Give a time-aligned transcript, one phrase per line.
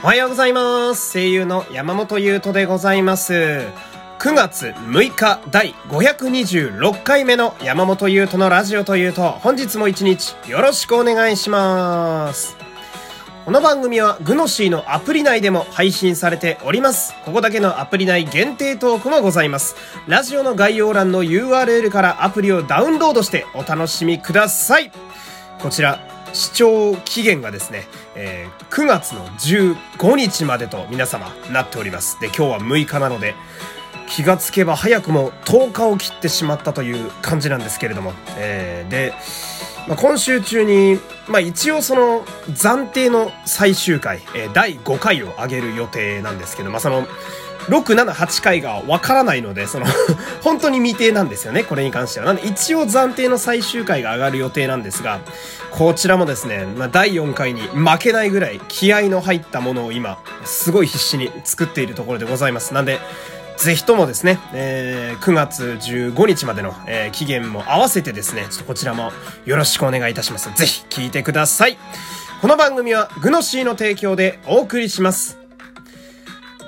[0.00, 1.14] おはようございます。
[1.14, 3.32] 声優の山本優斗でございます。
[3.32, 12.56] 9月6日第526回目の山本優斗のラジオというと、本日も一日よろしくお願いします。
[13.44, 17.12] この番組はグノシーのアプリ内でも配信されております。
[17.24, 19.74] ここだけのアプリ内限定トークもございます。
[20.06, 24.92] ラジオの概要欄の URL からアプリをダウンロードしてお楽しみください。
[25.60, 25.98] こちら、
[26.32, 32.20] 視聴期限がですね、えー9月の15日までと皆様なっております。
[32.20, 33.34] で、今日は6日なので、
[34.08, 39.14] 気がつけば早くも10日を切ってしまったという感じなんですけれども、えーで、
[39.88, 40.98] まあ、今週中に、
[41.28, 47.06] まあ、一応その暫定の最終回、えー第5回を上げる予定なんですけど、まあ、その、
[47.68, 49.86] 6、7、8回がわからないので、その、
[50.42, 52.26] 本当に未定なんですよね、これに関しては。
[52.26, 55.20] なんで一応暫定の最終回が上がる予定なんですが、
[55.70, 62.72] こちらもですね、まあ、第4回に負けないぐらい気合の入ったものを今、すごい必死に作っているところでございます。
[62.74, 63.00] なんで、
[63.58, 69.12] ぜひともですね、えー9月15日までの、えー期限も合わせてですね、ちょっとこちらも
[69.44, 70.48] よろしくお願いいたします。
[70.54, 71.76] ぜひ聞いてください。
[72.40, 75.47] この番組はグノシーの提供でお送りします。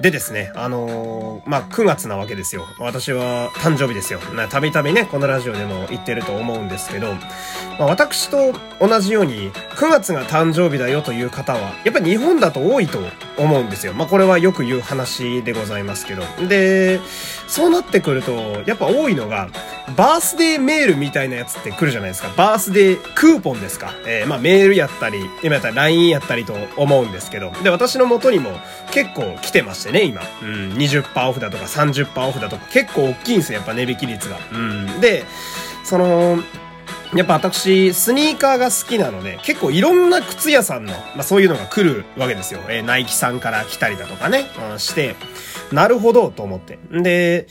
[0.00, 2.66] でですね、あのーまあ、9月なわけですよ。
[2.78, 4.20] 私は誕生日ですよ。
[4.50, 7.14] たびたびね、このラジオでも言ってると思うんですけど、
[7.78, 12.98] まあ、私と同じように9月が誕生日だよという方は、やっぱり日本だと多いと
[13.38, 13.94] 思うんですよ。
[13.94, 16.24] まあ、これはよく言う話でございますけど。
[16.46, 17.00] で、
[17.48, 19.48] そうなってくると、やっぱ多いのが、
[19.94, 22.32] バースデーメールみたいなやつって来るじゃないですか。
[22.36, 23.94] バースデークーポンですか。
[24.06, 27.52] えーまあメールやったり、今やったら LINE やったりと思うんですけど。
[27.62, 28.50] で、私の元にも
[28.90, 30.22] 結構来てましてね、今。
[30.42, 34.38] うん、20%オフだとか30%オフだとか結構大きいんですよ、やっぱ値引き率が。
[34.52, 35.00] うん。
[35.00, 35.24] で、
[35.84, 36.42] その、
[37.14, 42.60] やっぱ私、スニーカーが好きなので、結構いろんな靴屋さんの、まあそういうのが来るわけですよ。
[42.68, 45.14] えーナイキさんから来たりだとかね、うんして、
[45.70, 46.78] なるほど、と思って。
[46.90, 47.46] で、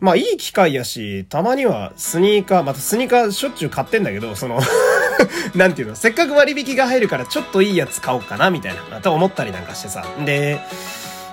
[0.00, 4.60] まあいい機会やし、たまにはスニーカー、またスニーカーしょっちゅう買ってんだけど、その、
[5.54, 10.04] なんていうの、せっかく割引が入るからちょっといいやつ買おうかな、みたいな、と思ったりなんかしてさ。
[10.24, 10.60] で、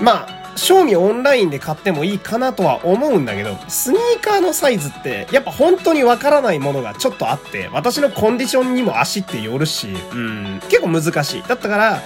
[0.00, 11.42] まあ、賞味オンラインで買ってもいいかなとは思うんだけど、スニーカーのサイズって、やっぱ本当にわからないものがちょっとあって、私のコンディションにも足ってよるし、うん、結構難しい。
[11.48, 12.02] だったから、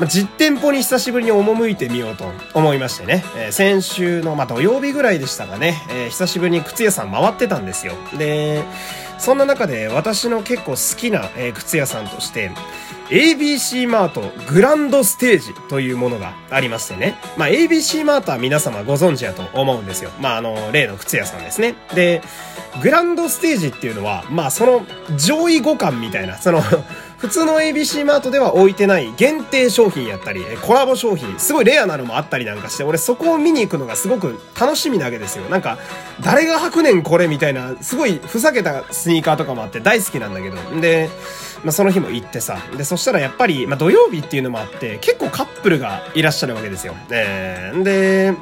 [0.00, 7.94] ま実店舗に久しぶりに赴いてみようと思いましてね、えー先週の、まあ、土曜日ぐらいでしたかね、えー久しぶりに靴屋さん回ってたんですよ。
[8.18, 8.62] で、
[9.18, 12.50] そんな中で私の結構好きな、えー靴屋さんとして、
[13.10, 17.16] ABC マートグランドステージというものがありましてね。
[17.36, 20.10] まあ ABC マートは皆様ご存知やと思うんですよ。
[20.20, 21.74] まああの、例の靴屋さんですね。
[21.94, 22.22] で、
[22.82, 24.86] グランドステージっていうのは、まあその
[25.18, 26.62] 上位互換みたいな、その、
[27.22, 35.48] 普通の ABC マートでは置いてない限定商品やったり、コラボ商品、すごいレアなのもあったりなんかして、俺そこを見に行くのがすごく楽しみなわけですよ。
[35.48, 35.78] なんか、
[36.20, 40.56] 誰が履くねんこれみたいな、すごいふざけたスニーカーとかもあって大好きなんだけど。
[40.80, 41.10] で、
[41.62, 46.96] まあその日も行ってさ、で、そしたらやっぱり、まあ土曜日っていうのもあって、結構カップルがいらっしゃるわけですよ。
[47.10, 48.34] えーで、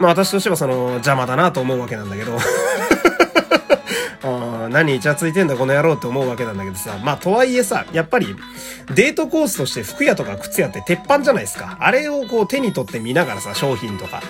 [0.00, 2.36] まあ私としてはその邪魔だなと思うわけなんだけど。
[4.74, 6.98] 何イチャついてんだこの野郎って思うわけなんだけどさ。
[7.02, 8.34] まあとはいえさ、やっぱり
[8.92, 11.76] デートコースとして服屋とか靴屋って鉄板じゃないですか。
[11.80, 14.20] あれをこう手に取って見ながらさ、商品とか。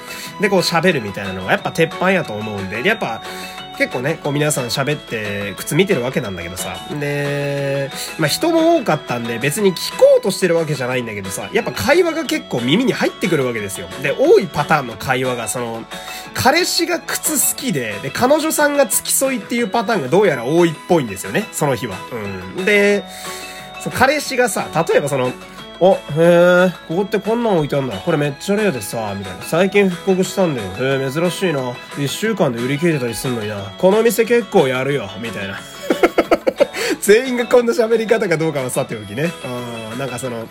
[0.42, 3.22] でこう喋るみたいなのがやっぱ鉄板やと思うんで、やっぱ
[3.78, 6.76] 結構ね、こう皆さん喋って靴見てるわけなんだけどさ。
[6.98, 13.88] で、まあ人も多かったんで別に聞こうとしてるわけじゃないんだけどさ、やっぱ会話が結構耳に入ってくるわけですよ。
[14.02, 15.84] で、多いパターンの会話がその、
[16.34, 21.96] 彼氏が靴好きで、で、彼女さんが付き添いっていうパターンがどうやら多いっぽいんですよね、その日は。
[22.56, 22.64] うん。
[22.64, 23.04] で、
[23.82, 25.32] そう彼氏がさ、例えばその、
[25.80, 27.96] お、へえ、ここってこんなん置いてあんだ。
[27.96, 29.42] これめっちゃレアでさ、みたいな。
[29.42, 30.68] 最近復刻したんだよ。
[31.00, 31.72] へえ、珍しいな。
[31.96, 33.56] 1週間で売り切れてたりすんのにな。
[33.78, 35.58] この店結構やるよ、みたいな。
[37.00, 39.30] 全員がこんな喋り方かどうかはさておきね。
[39.92, 40.48] うん、なんかその、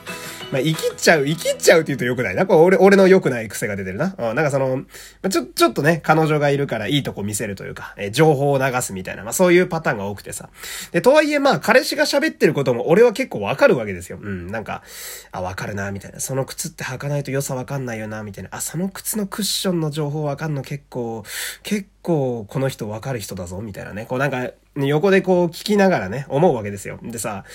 [0.53, 2.45] まあ、生きっちゃう、生きっちゃうって言うと良くないな。
[2.45, 4.15] これ俺、俺の良くない癖が出てるな。
[4.17, 4.83] うん、なんかその、ま
[5.23, 10.50] あ、ちょ、ちょっとね、彼女がいるからいいとこ見せるというか、えー情報を流すみたいな、まあそういうパターンが多くてさ。
[10.91, 14.19] で、とはいえまあ、彼氏が喋ってることも俺は結構わかるわけですよ。
[14.21, 14.83] うん、なんか、
[15.31, 16.19] あ、わかるな、みたいな。
[16.19, 18.51] その靴って履かないと良さわかんないよな、みたいな。
[18.53, 21.23] あ、その靴のクッションの情報わかんの結構、
[21.63, 24.05] 結構この人わかる人だぞ、みたいなね。
[24.05, 27.00] こうなんか、横でこう聞きながらね、思うわけですよ。
[27.04, 27.46] でさ、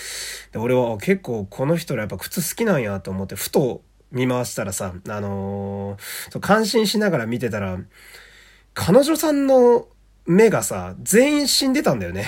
[0.51, 3.81] で俺は結構この人らやっぱ靴好きなんやと思って、ふと
[4.11, 7.77] 見回したらさ、あのーそう感心しながら見てたら、
[8.73, 9.87] 彼女さんの
[10.25, 12.25] 目がさ、全員死んでたんだよね。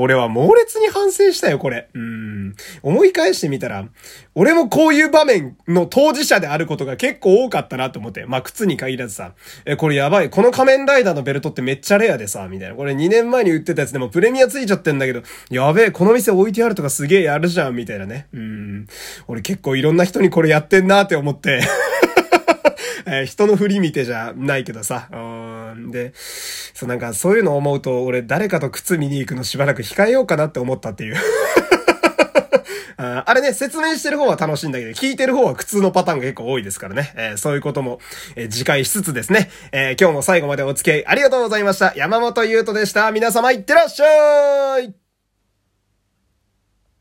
[0.00, 1.88] 俺は猛烈に反省したよ、これ。
[1.94, 2.48] うん。
[2.48, 2.54] ん。
[2.82, 3.86] 思い返してみたら、
[4.34, 8.26] 俺もこういう場面の当事者であることが結構多かったなと思って。
[8.26, 9.32] まあ、靴に限らずさ、
[9.64, 10.30] え、これやばい。
[10.30, 12.74] この仮面ライダーのベルトってめっちゃレアでさ、みたいな。
[12.74, 18.26] これ2年前に売ってたやつでもプレミアついちゃってんだけど、やべえ、この店置いてあるとかすげえやるじゃん、みたいなね。
[18.32, 18.86] うん。
[19.28, 21.60] 俺結構いろんな人にこれやってんなって思って
[23.06, 25.08] え、人の振り見てじゃないけどさ。
[25.72, 25.90] うん。
[25.90, 31.16] で、そうなんかそういうのを思うと、俺誰かと靴見に行くのしばらく控えようかなって思ったっていう
[33.00, 37.12] あれね、説明してる方は楽しいんだけど、聞いてる方は苦痛のパターンが結構多いですからね。
[37.16, 37.98] えー、そういうことも、
[38.36, 39.50] えー、次回しつつですね。
[39.72, 41.94] えー、今日も最後までお付き合いありがとうございました。
[41.96, 43.10] 山本優斗でした。
[43.10, 45.09] 皆様いってらっしゃい